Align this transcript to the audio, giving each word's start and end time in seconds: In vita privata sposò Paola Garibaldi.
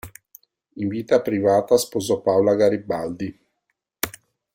In 0.77 0.87
vita 0.87 1.21
privata 1.21 1.77
sposò 1.77 2.21
Paola 2.21 2.55
Garibaldi. 2.55 3.39